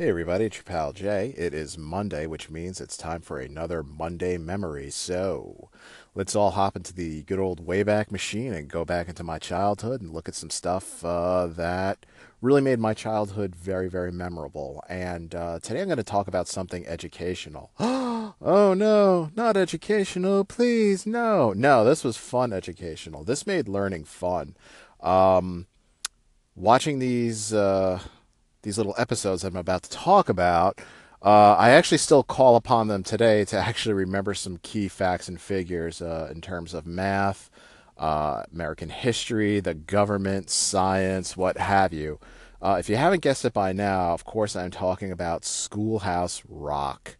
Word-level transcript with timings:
Hey 0.00 0.08
everybody, 0.08 0.46
it's 0.46 0.56
your 0.56 0.64
pal 0.64 0.94
Jay. 0.94 1.34
It 1.36 1.52
is 1.52 1.76
Monday, 1.76 2.26
which 2.26 2.48
means 2.48 2.80
it's 2.80 2.96
time 2.96 3.20
for 3.20 3.38
another 3.38 3.82
Monday 3.82 4.38
memory. 4.38 4.88
So 4.88 5.68
let's 6.14 6.34
all 6.34 6.52
hop 6.52 6.74
into 6.74 6.94
the 6.94 7.22
good 7.24 7.38
old 7.38 7.66
Wayback 7.66 8.10
Machine 8.10 8.54
and 8.54 8.66
go 8.66 8.86
back 8.86 9.10
into 9.10 9.22
my 9.22 9.38
childhood 9.38 10.00
and 10.00 10.10
look 10.14 10.26
at 10.26 10.34
some 10.34 10.48
stuff 10.48 11.04
uh, 11.04 11.48
that 11.48 12.06
really 12.40 12.62
made 12.62 12.78
my 12.78 12.94
childhood 12.94 13.54
very, 13.54 13.90
very 13.90 14.10
memorable. 14.10 14.82
And 14.88 15.34
uh, 15.34 15.58
today 15.58 15.82
I'm 15.82 15.88
going 15.88 15.98
to 15.98 16.02
talk 16.02 16.28
about 16.28 16.48
something 16.48 16.86
educational. 16.86 17.70
oh 17.78 18.34
no, 18.40 19.30
not 19.36 19.58
educational, 19.58 20.46
please, 20.46 21.04
no. 21.04 21.52
No, 21.52 21.84
this 21.84 22.04
was 22.04 22.16
fun 22.16 22.54
educational. 22.54 23.22
This 23.22 23.46
made 23.46 23.68
learning 23.68 24.04
fun. 24.04 24.56
Um, 25.00 25.66
watching 26.56 27.00
these. 27.00 27.52
Uh, 27.52 28.00
these 28.62 28.76
little 28.76 28.94
episodes 28.98 29.44
I'm 29.44 29.56
about 29.56 29.82
to 29.84 29.90
talk 29.90 30.28
about, 30.28 30.80
uh, 31.22 31.54
I 31.58 31.70
actually 31.70 31.98
still 31.98 32.22
call 32.22 32.56
upon 32.56 32.88
them 32.88 33.02
today 33.02 33.44
to 33.46 33.58
actually 33.58 33.94
remember 33.94 34.34
some 34.34 34.58
key 34.58 34.88
facts 34.88 35.28
and 35.28 35.40
figures 35.40 36.00
uh, 36.00 36.28
in 36.30 36.40
terms 36.40 36.72
of 36.72 36.86
math, 36.86 37.50
uh, 37.98 38.44
American 38.52 38.88
history, 38.88 39.60
the 39.60 39.74
government, 39.74 40.48
science, 40.48 41.36
what 41.36 41.58
have 41.58 41.92
you. 41.92 42.18
Uh, 42.62 42.76
if 42.78 42.88
you 42.88 42.96
haven't 42.96 43.22
guessed 43.22 43.44
it 43.44 43.52
by 43.52 43.72
now, 43.72 44.12
of 44.12 44.24
course, 44.24 44.54
I'm 44.56 44.70
talking 44.70 45.10
about 45.10 45.44
Schoolhouse 45.44 46.42
Rock. 46.48 47.16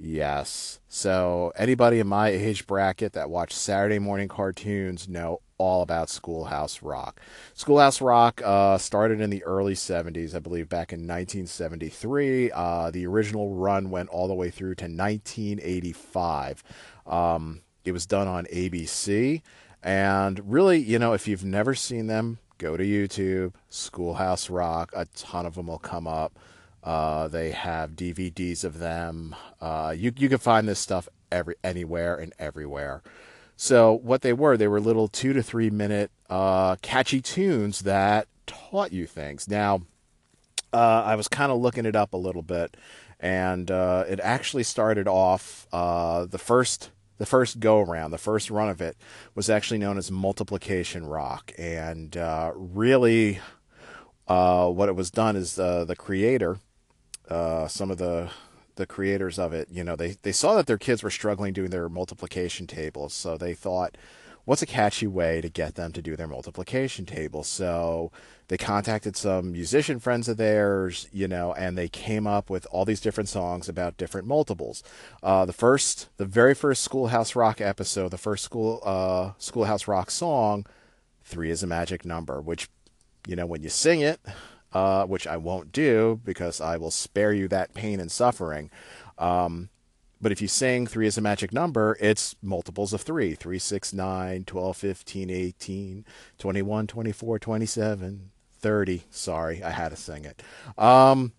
Yes. 0.00 0.78
So 0.88 1.52
anybody 1.56 1.98
in 1.98 2.06
my 2.06 2.28
age 2.28 2.66
bracket 2.66 3.14
that 3.14 3.30
watched 3.30 3.56
Saturday 3.56 3.98
morning 3.98 4.28
cartoons 4.28 5.08
know 5.08 5.40
all 5.58 5.82
about 5.82 6.08
Schoolhouse 6.08 6.82
Rock. 6.82 7.20
Schoolhouse 7.54 8.00
Rock 8.00 8.40
uh, 8.44 8.78
started 8.78 9.20
in 9.20 9.28
the 9.28 9.42
early 9.42 9.74
70s, 9.74 10.36
I 10.36 10.38
believe, 10.38 10.68
back 10.68 10.92
in 10.92 11.00
1973. 11.00 12.52
Uh, 12.52 12.90
the 12.92 13.06
original 13.06 13.54
run 13.54 13.90
went 13.90 14.08
all 14.10 14.28
the 14.28 14.34
way 14.34 14.50
through 14.50 14.76
to 14.76 14.84
1985. 14.84 16.62
Um, 17.04 17.62
it 17.84 17.90
was 17.90 18.06
done 18.06 18.28
on 18.28 18.46
ABC. 18.46 19.42
And 19.82 20.52
really, 20.52 20.78
you 20.78 21.00
know, 21.00 21.12
if 21.12 21.26
you've 21.26 21.44
never 21.44 21.74
seen 21.74 22.06
them, 22.06 22.38
go 22.58 22.76
to 22.76 22.84
YouTube, 22.84 23.54
Schoolhouse 23.68 24.48
Rock. 24.48 24.92
A 24.94 25.06
ton 25.06 25.44
of 25.44 25.56
them 25.56 25.66
will 25.66 25.78
come 25.78 26.06
up. 26.06 26.38
Uh, 26.82 27.28
they 27.28 27.50
have 27.50 27.90
DVDs 27.92 28.64
of 28.64 28.78
them. 28.78 29.34
Uh, 29.60 29.94
you 29.96 30.12
you 30.16 30.28
can 30.28 30.38
find 30.38 30.68
this 30.68 30.78
stuff 30.78 31.08
every 31.30 31.56
anywhere 31.62 32.16
and 32.16 32.32
everywhere. 32.38 33.02
So 33.56 33.92
what 33.92 34.22
they 34.22 34.32
were, 34.32 34.56
they 34.56 34.68
were 34.68 34.80
little 34.80 35.08
two 35.08 35.32
to 35.32 35.42
three 35.42 35.70
minute 35.70 36.10
uh, 36.30 36.76
catchy 36.76 37.20
tunes 37.20 37.80
that 37.80 38.28
taught 38.46 38.92
you 38.92 39.06
things. 39.06 39.48
Now, 39.48 39.82
uh, 40.72 41.02
I 41.04 41.16
was 41.16 41.28
kind 41.28 41.50
of 41.50 41.58
looking 41.60 41.84
it 41.84 41.96
up 41.96 42.12
a 42.12 42.16
little 42.16 42.42
bit, 42.42 42.76
and 43.18 43.70
uh, 43.70 44.04
it 44.08 44.20
actually 44.20 44.62
started 44.62 45.08
off 45.08 45.66
uh, 45.72 46.26
the 46.26 46.38
first 46.38 46.90
the 47.18 47.26
first 47.26 47.58
go 47.58 47.80
around, 47.80 48.12
the 48.12 48.18
first 48.18 48.48
run 48.48 48.68
of 48.68 48.80
it 48.80 48.96
was 49.34 49.50
actually 49.50 49.78
known 49.78 49.98
as 49.98 50.08
multiplication 50.08 51.04
rock, 51.04 51.52
and 51.58 52.16
really, 52.54 53.40
what 54.26 54.88
it 54.88 54.94
was 54.94 55.10
done 55.10 55.34
is 55.34 55.56
the 55.56 55.96
creator, 55.98 56.60
some 57.68 57.90
of 57.90 57.98
the 57.98 58.30
the 58.78 58.86
creators 58.86 59.38
of 59.38 59.52
it, 59.52 59.68
you 59.70 59.82
know, 59.82 59.96
they, 59.96 60.16
they 60.22 60.32
saw 60.32 60.54
that 60.54 60.66
their 60.66 60.78
kids 60.78 61.02
were 61.02 61.10
struggling 61.10 61.52
doing 61.52 61.70
their 61.70 61.88
multiplication 61.88 62.66
tables. 62.66 63.12
So 63.12 63.36
they 63.36 63.52
thought, 63.52 63.98
what's 64.44 64.62
a 64.62 64.66
catchy 64.66 65.06
way 65.08 65.40
to 65.40 65.48
get 65.48 65.74
them 65.74 65.92
to 65.92 66.00
do 66.00 66.14
their 66.16 66.28
multiplication 66.28 67.04
table? 67.04 67.42
So 67.42 68.12
they 68.46 68.56
contacted 68.56 69.16
some 69.16 69.50
musician 69.50 69.98
friends 69.98 70.28
of 70.28 70.36
theirs, 70.36 71.08
you 71.12 71.26
know, 71.26 71.52
and 71.54 71.76
they 71.76 71.88
came 71.88 72.26
up 72.26 72.48
with 72.48 72.66
all 72.70 72.84
these 72.84 73.00
different 73.00 73.28
songs 73.28 73.68
about 73.68 73.96
different 73.96 74.28
multiples. 74.28 74.84
Uh, 75.24 75.44
the 75.44 75.52
first, 75.52 76.08
the 76.16 76.24
very 76.24 76.54
first 76.54 76.82
Schoolhouse 76.82 77.34
Rock 77.34 77.60
episode, 77.60 78.10
the 78.12 78.16
first 78.16 78.44
school 78.44 78.80
uh, 78.84 79.32
Schoolhouse 79.38 79.88
Rock 79.88 80.10
song, 80.10 80.64
three 81.24 81.50
is 81.50 81.64
a 81.64 81.66
magic 81.66 82.04
number, 82.04 82.40
which, 82.40 82.70
you 83.26 83.34
know, 83.34 83.44
when 83.44 83.64
you 83.64 83.68
sing 83.68 84.00
it, 84.00 84.20
uh, 84.72 85.04
which 85.04 85.26
I 85.26 85.36
won't 85.36 85.72
do 85.72 86.20
because 86.24 86.60
I 86.60 86.76
will 86.76 86.90
spare 86.90 87.32
you 87.32 87.48
that 87.48 87.74
pain 87.74 88.00
and 88.00 88.10
suffering. 88.10 88.70
Um, 89.16 89.70
but 90.20 90.32
if 90.32 90.42
you 90.42 90.48
sing 90.48 90.86
3 90.86 91.06
is 91.06 91.16
a 91.16 91.20
magic 91.20 91.52
number, 91.52 91.96
it's 92.00 92.34
multiples 92.42 92.92
of 92.92 93.00
3 93.02 93.34
3, 93.34 93.58
6, 93.58 93.92
9, 93.92 94.44
12, 94.44 94.76
15, 94.76 95.30
18, 95.30 96.04
21, 96.38 96.86
24, 96.86 97.38
27, 97.38 98.30
30. 98.60 99.02
Sorry, 99.10 99.62
I 99.62 99.70
had 99.70 99.90
to 99.90 99.96
sing 99.96 100.24
it. 100.24 100.42
Um, 100.76 101.32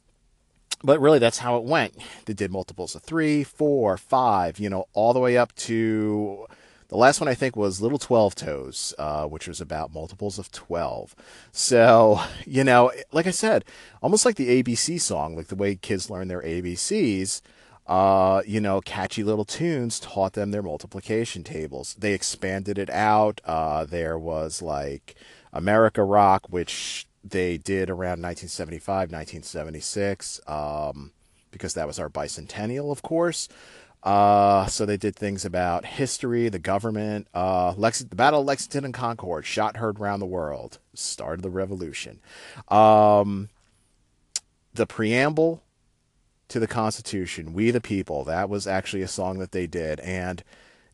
but 0.82 1.02
really, 1.02 1.20
that's 1.20 1.40
how 1.40 1.58
it 1.58 1.66
went. 1.66 1.96
They 2.26 2.34
did 2.34 2.52
multiples 2.52 2.96
of 2.96 3.04
three, 3.04 3.44
four, 3.44 3.98
five, 3.98 4.60
you 4.60 4.70
know, 4.70 4.86
all 4.94 5.14
the 5.14 5.20
way 5.20 5.38
up 5.38 5.54
to 5.56 6.48
the 6.90 6.98
last 6.98 7.22
one 7.22 7.28
I 7.28 7.36
think 7.36 7.56
was 7.56 7.82
Little 7.82 7.98
Twelve 7.98 8.36
Toes, 8.36 8.94
uh, 9.00 9.26
which 9.26 9.48
was 9.48 9.62
about 9.62 9.94
multiples 9.94 10.38
of 10.38 10.52
twelve. 10.52 11.16
So 11.52 12.20
you 12.46 12.64
know, 12.64 12.92
like 13.12 13.28
I 13.28 13.32
said, 13.32 13.64
almost 14.02 14.26
like 14.26 14.36
the 14.36 14.62
ABC 14.62 15.00
song, 15.00 15.36
like 15.36 15.48
the 15.48 15.56
way 15.56 15.76
kids 15.76 16.10
learn 16.10 16.28
their 16.28 16.42
ABCs. 16.42 17.42
Uh, 17.88 18.44
you 18.46 18.62
know, 18.62 18.82
catchy 18.82 19.24
little 19.24 19.46
tunes 19.46 20.00
taught 20.00 20.34
them 20.34 20.52
their 20.52 20.62
multiplication 20.62 21.44
tables. 21.44 21.96
They 21.98 22.14
expanded 22.14 22.78
it 22.78 22.90
out. 22.92 23.42
Uh, 23.46 23.84
there 23.84 24.16
was 24.16 24.62
like 24.62 25.16
America 25.52 26.04
Rock, 26.04 26.46
which 26.50 27.08
they 27.24 27.58
did 27.58 27.90
around 27.90 28.22
1975, 28.22 29.12
1976, 29.12 30.40
um, 30.48 31.12
because 31.50 31.74
that 31.74 31.88
was 31.88 31.98
our 31.98 32.10
bicentennial, 32.10 32.92
of 32.92 33.02
course. 33.02 33.50
Uh, 34.02 34.66
so 34.68 34.86
they 34.86 34.96
did 34.96 35.16
things 35.16 35.44
about 35.44 35.86
history, 35.86 36.48
the 36.48 36.60
government, 36.60 37.28
uh, 37.34 37.74
Lex- 37.76 38.00
the 38.00 38.16
Battle 38.16 38.40
of 38.40 38.46
Lexington 38.46 38.86
and 38.86 38.94
Concord, 38.94 39.46
shot 39.46 39.78
heard 39.78 40.00
around 40.00 40.22
the 40.22 40.26
world, 40.26 40.80
started 40.94 41.44
the 41.44 41.50
revolution. 41.50 42.20
Um, 42.70 43.50
the 44.74 44.86
preamble 44.86 45.64
to 46.48 46.60
the 46.60 46.68
Constitution, 46.68 47.54
We 47.54 47.72
the 47.72 47.82
People, 47.82 48.24
that 48.24 48.50
was 48.50 48.68
actually 48.68 49.02
a 49.02 49.08
song 49.08 49.40
that 49.40 49.52
they 49.52 49.68
did. 49.68 50.00
And 50.00 50.44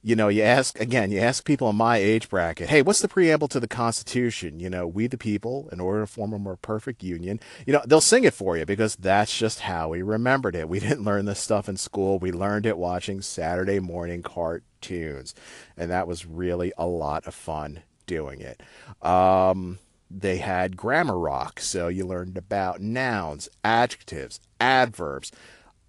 you 0.06 0.16
know, 0.16 0.28
you 0.28 0.44
ask 0.44 0.80
again, 0.80 1.10
you 1.10 1.20
ask 1.20 1.44
people 1.44 1.68
in 1.68 1.76
my 1.76 1.98
age 1.98 2.30
bracket, 2.30 2.70
hey, 2.70 2.84
what's 2.84 3.02
the 3.02 3.08
preamble 3.08 3.48
to 3.48 3.60
the 3.60 3.68
Constitution? 3.68 4.60
You 4.60 4.70
know, 4.70 4.86
we 4.86 5.08
the 5.08 5.18
people, 5.18 5.68
in 5.72 5.80
order 5.80 6.02
to 6.02 6.06
form 6.06 6.32
a 6.32 6.38
more 6.38 6.58
perfect 6.58 7.02
union, 7.02 7.40
you 7.66 7.74
know, 7.74 7.82
they'll 7.88 8.02
sing 8.02 8.24
it 8.24 8.36
for 8.36 8.56
you 8.56 8.68
because 8.68 8.96
that's 8.98 9.36
just 9.36 9.62
how 9.62 9.90
we 9.90 10.04
remembered 10.04 10.56
it. 10.56 10.70
We 10.70 10.80
didn't 10.86 11.06
learn 11.06 11.26
this 11.26 11.40
stuff 11.40 11.68
in 11.68 11.76
school. 11.76 12.20
We 12.20 12.32
learned 12.32 12.68
it 12.68 12.78
watching 12.78 13.20
Saturday 13.22 13.80
morning 13.80 14.22
cartoons. 14.22 15.34
And 15.76 15.90
that 15.90 16.08
was 16.08 16.24
really 16.24 16.72
a 16.78 16.86
lot 16.86 17.26
of 17.26 17.34
fun 17.34 17.82
doing 18.06 18.42
it. 18.42 18.62
Um, 19.02 19.80
they 20.12 20.38
had 20.38 20.78
grammar 20.78 21.18
rock, 21.18 21.60
so 21.60 21.88
you 21.88 22.06
learned 22.06 22.38
about 22.38 22.80
nouns, 22.80 23.50
adjectives, 23.64 24.40
adverbs. 24.60 25.32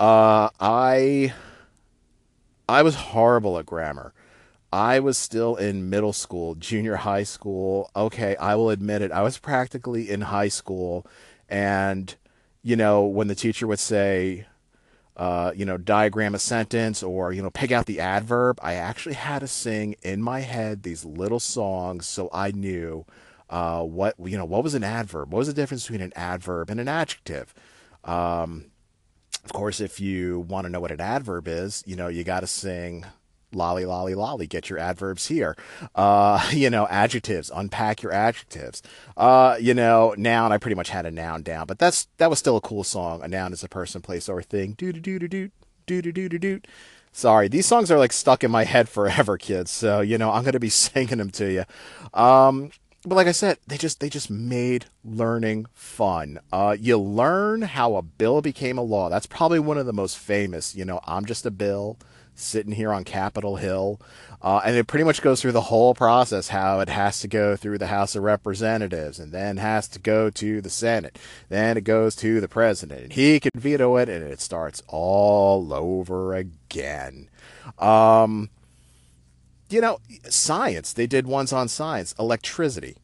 Uh, 0.01 0.49
I 0.59 1.35
I 2.69 2.83
was 2.83 2.95
horrible 2.97 3.59
at 3.59 3.67
grammar. 3.67 4.13
I 4.73 4.99
was 5.01 5.17
still 5.17 5.57
in 5.57 5.89
middle 5.89 6.13
school, 6.13 6.55
junior 6.59 6.97
high 6.97 7.23
school. 7.23 7.91
Okay, 7.95 8.37
I 8.37 8.55
will 8.57 8.71
admit 8.71 9.03
it. 9.03 9.13
I 9.13 9.23
was 9.23 9.39
practically 9.39 10.11
in 10.11 10.23
high 10.23 10.49
school. 10.49 11.07
And, 11.49 12.15
you 12.63 12.77
know, 12.77 13.05
when 13.05 13.29
the 13.29 13.35
teacher 13.35 13.67
would 13.67 13.79
say, 13.79 14.47
uh, 15.17 15.53
you 15.57 15.65
know, 15.65 15.79
diagram 15.79 16.35
a 16.35 16.39
sentence 16.39 17.03
or, 17.03 17.33
you 17.33 17.41
know, 17.41 17.51
pick 17.51 17.73
out 17.73 17.87
the 17.87 18.01
adverb, 18.01 18.59
I 18.63 18.75
actually 18.75 19.15
had 19.15 19.39
to 19.39 19.47
sing 19.47 19.95
in 20.03 20.23
my 20.23 20.41
head 20.41 20.83
these 20.83 21.05
little 21.05 21.41
songs 21.41 22.07
so 22.07 22.29
I 22.33 22.51
knew 22.51 23.07
uh, 23.49 23.83
what, 23.83 24.17
you 24.19 24.37
know, 24.37 24.45
what 24.45 24.65
was 24.65 24.75
an 24.75 24.85
adverb? 24.85 25.33
What 25.33 25.39
was 25.39 25.49
the 25.49 25.55
difference 25.55 25.85
between 25.85 26.03
an 26.03 26.13
adverb 26.17 26.69
and 26.69 26.81
an 26.81 26.89
adjective? 26.89 27.55
Um, 28.05 28.67
of 29.47 29.53
course, 29.53 29.81
if 29.81 30.01
you 30.01 30.41
want 30.41 30.65
to 30.65 30.71
know 30.71 30.81
what 30.81 30.91
an 30.91 31.01
adverb 31.01 31.47
is, 31.47 31.85
you 31.87 31.95
know, 31.95 32.09
you 32.09 32.25
got 32.25 32.41
to 32.41 32.49
sing 32.49 33.05
lolly, 33.53 33.85
lolly, 33.85 34.17
lolly. 34.17 34.49
Get 34.49 34.69
your 34.69 34.81
adverbs 34.81 35.29
here. 35.29 35.57
Uh, 35.95 36.45
you 36.53 36.69
know, 36.69 36.89
adjectives. 36.89 37.49
Unpack 37.55 38.03
your 38.03 38.11
adjectives. 38.13 38.83
Uh, 39.17 39.57
you 39.61 39.73
know, 39.73 40.17
noun. 40.19 40.51
I 40.51 40.59
pretty 40.59 40.75
much 40.75 40.89
had 40.89 41.07
a 41.07 41.13
noun 41.13 41.43
down, 41.43 41.67
but 41.67 41.79
that's 41.79 42.09
that 42.19 42.29
was 42.29 42.41
still 42.41 42.57
a 42.57 42.61
cool 42.61 42.83
song. 42.83 43.23
A 43.23 43.29
noun 43.29 43.53
is 43.53 43.63
a 43.63 43.69
person, 43.69 44.03
place, 44.03 44.29
or 44.29 44.43
thing. 44.43 44.73
Do 44.73 44.93
do 44.93 45.01
do 45.01 45.21
do 45.21 45.29
do 45.29 45.51
do 45.87 46.03
do 46.03 46.13
do 46.13 46.29
do 46.29 46.39
do. 46.39 46.61
Sorry, 47.13 47.47
these 47.47 47.67
songs 47.67 47.89
are 47.93 47.99
like 47.99 48.13
stuck 48.13 48.43
in 48.43 48.51
my 48.51 48.65
head 48.65 48.89
forever, 48.89 49.39
kids. 49.39 49.71
So 49.71 50.01
you 50.01 50.19
know, 50.19 50.33
I'm 50.33 50.43
gonna 50.43 50.59
be 50.59 50.69
singing 50.71 51.19
them 51.19 51.31
to 51.31 51.53
you. 51.53 51.65
Um, 52.21 52.73
but 53.07 53.15
like 53.15 53.29
I 53.29 53.33
said, 53.33 53.59
they 53.67 53.79
just 53.79 54.01
they 54.01 54.09
just 54.11 54.31
made 54.31 54.87
learning 55.05 55.67
fun. 55.73 56.41
Uh, 56.53 56.77
you 56.79 56.99
learn 56.99 57.63
how 57.63 57.95
a 57.97 58.03
bill 58.03 58.43
became 58.43 58.79
a 58.79 58.83
law. 58.83 59.09
That's 59.09 59.27
probably 59.27 59.61
one 59.61 59.79
of 59.79 59.87
the 59.87 59.93
most 59.93 60.19
famous. 60.19 60.75
You 60.75 60.85
know, 60.85 61.01
I'm 61.07 61.25
just 61.25 61.47
a 61.47 61.51
bill. 61.51 61.99
sitting 62.37 62.73
here 62.73 62.93
on 62.93 63.05
Capitol 63.05 63.57
Hill. 63.57 64.01
Uh, 64.43 64.61
and 64.65 64.77
it 64.77 64.87
pretty 64.87 65.05
much 65.05 65.23
goes 65.23 65.41
through 65.41 65.53
the 65.53 65.63
whole 65.63 65.95
process 65.95 66.49
how 66.49 66.81
it 66.81 66.89
has 66.89 67.21
to 67.21 67.29
go 67.29 67.57
through 67.57 67.79
the 67.79 67.87
House 67.87 68.15
of 68.15 68.23
Representatives 68.23 69.19
and 69.19 69.33
then 69.33 69.57
has 69.57 69.89
to 69.89 69.99
go 69.99 70.31
to 70.31 70.61
the 70.61 70.71
Senate. 70.71 71.19
Then 71.49 71.77
it 71.77 71.85
goes 71.85 72.15
to 72.17 72.41
the 72.41 72.49
president. 72.49 73.03
And 73.03 73.13
he 73.15 73.41
can 73.41 73.51
veto 73.55 73.97
it, 73.97 74.09
and 74.09 74.23
it 74.23 74.41
starts 74.41 74.83
all 74.87 75.73
over 75.73 76.35
again. 76.35 77.29
Um, 77.79 78.51
you 79.69 79.81
know, 79.81 79.99
science. 80.29 80.93
They 80.93 81.07
did 81.07 81.27
ones 81.27 81.53
on 81.53 81.69
science. 81.69 82.15
Electricity. 82.19 82.97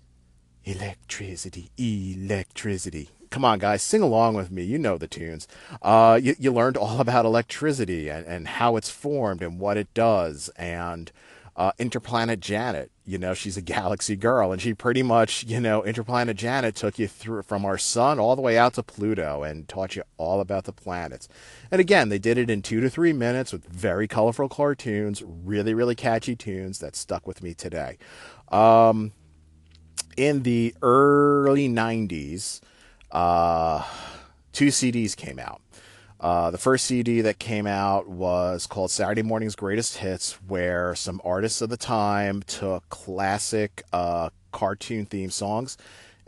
Electricity. 0.64 1.70
Electricity 1.76 3.10
come 3.32 3.44
on, 3.44 3.58
guys, 3.58 3.82
sing 3.82 4.02
along 4.02 4.34
with 4.34 4.52
me. 4.52 4.62
You 4.62 4.78
know 4.78 4.98
the 4.98 5.08
tunes. 5.08 5.48
Uh, 5.80 6.20
you, 6.22 6.36
you 6.38 6.52
learned 6.52 6.76
all 6.76 7.00
about 7.00 7.24
electricity 7.24 8.08
and, 8.08 8.26
and 8.26 8.46
how 8.46 8.76
it's 8.76 8.90
formed 8.90 9.42
and 9.42 9.58
what 9.58 9.76
it 9.76 9.92
does. 9.94 10.50
And 10.50 11.10
uh, 11.56 11.72
Interplanet 11.78 12.40
Janet, 12.40 12.90
you 13.04 13.18
know, 13.18 13.34
she's 13.34 13.56
a 13.56 13.62
galaxy 13.62 14.16
girl, 14.16 14.52
and 14.52 14.60
she 14.60 14.74
pretty 14.74 15.02
much, 15.02 15.44
you 15.44 15.60
know, 15.60 15.82
Interplanet 15.82 16.36
Janet 16.36 16.74
took 16.74 16.98
you 16.98 17.08
through 17.08 17.42
from 17.42 17.64
our 17.64 17.78
sun 17.78 18.18
all 18.18 18.36
the 18.36 18.42
way 18.42 18.56
out 18.56 18.74
to 18.74 18.82
Pluto 18.82 19.42
and 19.42 19.68
taught 19.68 19.96
you 19.96 20.02
all 20.16 20.40
about 20.40 20.64
the 20.64 20.72
planets. 20.72 21.28
And 21.70 21.80
again, 21.80 22.08
they 22.08 22.18
did 22.18 22.38
it 22.38 22.48
in 22.50 22.62
two 22.62 22.80
to 22.80 22.88
three 22.88 23.12
minutes 23.12 23.52
with 23.52 23.64
very 23.66 24.08
colorful 24.08 24.48
cartoons, 24.48 25.22
really, 25.26 25.74
really 25.74 25.94
catchy 25.94 26.36
tunes 26.36 26.78
that 26.78 26.96
stuck 26.96 27.26
with 27.26 27.42
me 27.42 27.54
today. 27.54 27.98
Um, 28.50 29.12
in 30.16 30.42
the 30.42 30.74
early 30.82 31.68
90s, 31.68 32.60
uh, 33.10 33.84
two 34.52 34.68
CDs 34.68 35.16
came 35.16 35.38
out. 35.38 35.60
Uh, 36.22 36.52
the 36.52 36.58
first 36.58 36.84
CD 36.84 37.20
that 37.22 37.40
came 37.40 37.66
out 37.66 38.08
was 38.08 38.68
called 38.68 38.92
Saturday 38.92 39.22
Morning's 39.22 39.56
Greatest 39.56 39.96
Hits, 39.96 40.34
where 40.46 40.94
some 40.94 41.20
artists 41.24 41.60
of 41.60 41.68
the 41.68 41.76
time 41.76 42.44
took 42.44 42.88
classic 42.88 43.82
uh, 43.92 44.30
cartoon 44.52 45.04
theme 45.04 45.30
songs 45.30 45.76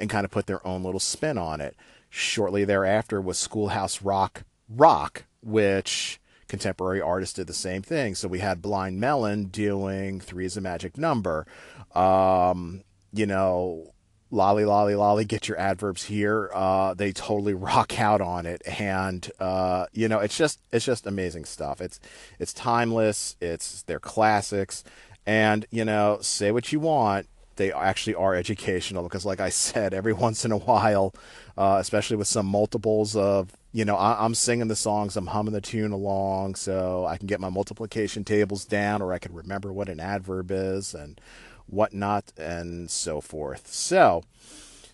and 0.00 0.10
kind 0.10 0.24
of 0.24 0.32
put 0.32 0.46
their 0.46 0.66
own 0.66 0.82
little 0.82 0.98
spin 0.98 1.38
on 1.38 1.60
it. 1.60 1.76
Shortly 2.10 2.64
thereafter 2.64 3.20
was 3.20 3.38
Schoolhouse 3.38 4.02
Rock 4.02 4.42
Rock, 4.68 5.26
which 5.42 6.20
contemporary 6.48 7.00
artists 7.00 7.34
did 7.34 7.46
the 7.46 7.54
same 7.54 7.82
thing. 7.82 8.16
So 8.16 8.26
we 8.26 8.40
had 8.40 8.60
Blind 8.60 8.98
Melon 8.98 9.44
doing 9.44 10.18
Three 10.20 10.44
is 10.44 10.56
a 10.56 10.60
Magic 10.60 10.98
Number. 10.98 11.46
Um, 11.94 12.82
you 13.12 13.26
know, 13.26 13.93
lolly 14.30 14.64
lolly 14.64 14.94
lolly 14.94 15.24
get 15.24 15.48
your 15.48 15.58
adverbs 15.58 16.04
here. 16.04 16.50
Uh, 16.52 16.94
they 16.94 17.12
totally 17.12 17.54
rock 17.70 17.98
out 17.98 18.20
on 18.20 18.46
it. 18.46 18.62
And 18.78 19.30
uh, 19.38 19.86
you 19.92 20.08
know 20.08 20.20
it's 20.20 20.36
just 20.36 20.60
it's 20.72 20.84
just 20.84 21.06
amazing 21.06 21.44
stuff. 21.44 21.80
It's 21.80 22.00
it's 22.38 22.52
timeless. 22.52 23.36
It's 23.40 23.82
they're 23.82 24.00
classics. 24.00 24.84
And 25.26 25.66
you 25.70 25.84
know 25.84 26.18
say 26.20 26.50
what 26.50 26.72
you 26.72 26.80
want. 26.80 27.26
They 27.56 27.72
actually 27.72 28.16
are 28.16 28.34
educational 28.34 29.04
because 29.04 29.24
like 29.24 29.38
i 29.38 29.48
said 29.48 29.94
every 29.94 30.12
once 30.26 30.44
in 30.44 30.50
a 30.50 30.58
while 30.58 31.14
uh, 31.56 31.76
especially 31.80 32.16
with 32.16 32.26
some 32.26 32.46
multiples 32.46 33.14
of 33.14 33.52
you 33.72 33.84
know 33.84 33.94
I, 33.94 34.24
i'm 34.24 34.34
singing 34.34 34.66
the 34.66 34.74
songs. 34.74 35.16
I'm 35.16 35.28
humming 35.28 35.52
the 35.52 35.60
tune 35.60 35.92
along 35.92 36.56
so 36.56 37.06
i 37.06 37.16
can 37.16 37.28
get 37.28 37.38
my 37.40 37.50
multiplication 37.50 38.24
tables 38.24 38.64
down 38.64 39.02
or 39.02 39.12
i 39.12 39.20
can 39.20 39.32
remember 39.32 39.72
what 39.72 39.88
an 39.88 40.00
adverb 40.00 40.50
is. 40.50 40.94
And 40.94 41.20
whatnot, 41.66 42.32
and 42.36 42.90
so 42.90 43.20
forth. 43.20 43.72
So, 43.72 44.22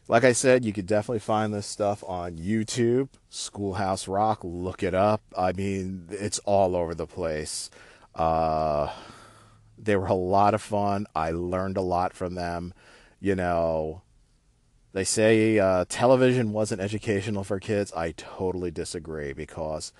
like 0.08 0.24
I 0.24 0.32
said, 0.32 0.64
you 0.64 0.72
could 0.72 0.86
definitely 0.86 1.20
find 1.20 1.52
this 1.52 1.66
stuff 1.66 2.02
on 2.06 2.36
YouTube, 2.36 3.08
Schoolhouse 3.28 4.08
Rock. 4.08 4.40
Look 4.42 4.82
it 4.82 4.94
up. 4.94 5.22
I 5.36 5.52
mean, 5.52 6.08
it's 6.10 6.40
all 6.40 6.74
over 6.74 6.94
the 6.94 7.06
place. 7.06 7.70
Uh, 8.14 8.90
they 9.78 9.96
were 9.96 10.06
a 10.06 10.14
lot 10.14 10.54
of 10.54 10.62
fun. 10.62 11.06
I 11.14 11.30
learned 11.30 11.76
a 11.76 11.82
lot 11.82 12.12
from 12.12 12.34
them. 12.34 12.74
You 13.20 13.36
know, 13.36 14.02
they 14.92 15.04
say 15.04 15.58
uh, 15.58 15.84
television 15.88 16.52
wasn't 16.52 16.80
educational 16.80 17.44
for 17.44 17.60
kids. 17.60 17.92
I 17.92 18.12
totally 18.12 18.70
disagree 18.70 19.32
because 19.32 19.92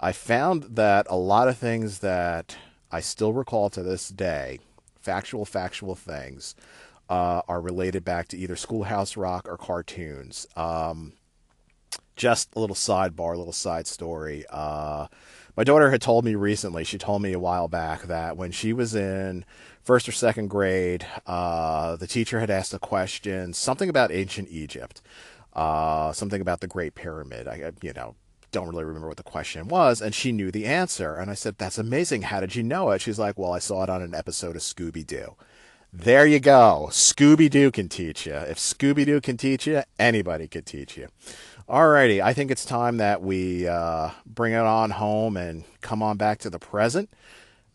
I 0.00 0.12
found 0.12 0.64
that 0.74 1.06
a 1.08 1.16
lot 1.16 1.48
of 1.48 1.56
things 1.56 2.00
that 2.00 2.56
I 2.90 3.00
still 3.00 3.32
recall 3.32 3.70
to 3.70 3.82
this 3.82 4.08
day 4.08 4.58
factual, 5.02 5.44
factual 5.44 5.94
things 5.94 6.54
uh, 7.08 7.42
are 7.48 7.60
related 7.60 8.04
back 8.04 8.28
to 8.28 8.38
either 8.38 8.56
Schoolhouse 8.56 9.16
Rock 9.16 9.48
or 9.48 9.56
cartoons. 9.56 10.46
Um, 10.56 11.14
just 12.16 12.54
a 12.54 12.60
little 12.60 12.76
sidebar, 12.76 13.34
a 13.34 13.38
little 13.38 13.52
side 13.52 13.86
story. 13.86 14.44
Uh, 14.50 15.08
my 15.56 15.64
daughter 15.64 15.90
had 15.90 16.00
told 16.00 16.24
me 16.24 16.34
recently, 16.34 16.84
she 16.84 16.98
told 16.98 17.22
me 17.22 17.32
a 17.32 17.38
while 17.38 17.68
back 17.68 18.02
that 18.02 18.36
when 18.36 18.52
she 18.52 18.72
was 18.72 18.94
in 18.94 19.44
first 19.82 20.08
or 20.08 20.12
second 20.12 20.48
grade, 20.48 21.06
uh, 21.26 21.96
the 21.96 22.06
teacher 22.06 22.40
had 22.40 22.50
asked 22.50 22.72
a 22.72 22.78
question, 22.78 23.52
something 23.52 23.88
about 23.88 24.10
ancient 24.10 24.48
Egypt, 24.50 25.02
uh, 25.52 26.12
something 26.12 26.40
about 26.40 26.60
the 26.60 26.66
Great 26.66 26.94
Pyramid. 26.94 27.48
I, 27.48 27.72
you 27.82 27.92
know, 27.92 28.14
don't 28.52 28.68
really 28.68 28.84
remember 28.84 29.08
what 29.08 29.16
the 29.16 29.22
question 29.22 29.66
was, 29.66 30.00
and 30.00 30.14
she 30.14 30.30
knew 30.30 30.50
the 30.50 30.66
answer. 30.66 31.14
And 31.14 31.30
I 31.30 31.34
said, 31.34 31.58
That's 31.58 31.78
amazing. 31.78 32.22
How 32.22 32.40
did 32.40 32.54
you 32.54 32.62
know 32.62 32.90
it? 32.90 33.00
She's 33.00 33.18
like, 33.18 33.38
Well, 33.38 33.52
I 33.52 33.58
saw 33.58 33.82
it 33.82 33.90
on 33.90 34.02
an 34.02 34.14
episode 34.14 34.54
of 34.54 34.62
Scooby 34.62 35.06
Doo. 35.06 35.34
There 35.92 36.26
you 36.26 36.40
go. 36.40 36.88
Scooby 36.90 37.50
Doo 37.50 37.70
can 37.70 37.88
teach 37.88 38.26
you. 38.26 38.34
If 38.34 38.58
Scooby 38.58 39.04
Doo 39.04 39.20
can 39.20 39.36
teach 39.36 39.66
you, 39.66 39.82
anybody 39.98 40.48
could 40.48 40.64
teach 40.64 40.96
you. 40.96 41.08
Alrighty, 41.68 42.22
I 42.22 42.32
think 42.32 42.50
it's 42.50 42.64
time 42.64 42.96
that 42.96 43.22
we 43.22 43.66
uh, 43.68 44.10
bring 44.26 44.52
it 44.52 44.58
on 44.58 44.90
home 44.90 45.36
and 45.36 45.64
come 45.80 46.02
on 46.02 46.16
back 46.16 46.38
to 46.40 46.50
the 46.50 46.58
present. 46.58 47.10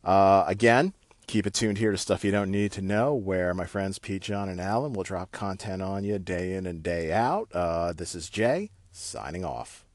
Uh, 0.03 0.43
again, 0.47 0.93
keep 1.27 1.45
it 1.45 1.53
tuned 1.53 1.77
here 1.77 1.91
to 1.91 1.97
stuff 1.97 2.23
you 2.23 2.31
don't 2.31 2.51
need 2.51 2.71
to 2.73 2.81
know, 2.81 3.13
where 3.13 3.53
my 3.53 3.65
friends 3.65 3.99
Pete, 3.99 4.23
John, 4.23 4.49
and 4.49 4.59
Alan 4.59 4.93
will 4.93 5.03
drop 5.03 5.31
content 5.31 5.81
on 5.81 6.03
you 6.03 6.19
day 6.19 6.53
in 6.53 6.65
and 6.65 6.83
day 6.83 7.11
out. 7.11 7.49
Uh, 7.53 7.93
this 7.93 8.15
is 8.15 8.29
Jay 8.29 8.71
signing 8.91 9.45
off. 9.45 9.86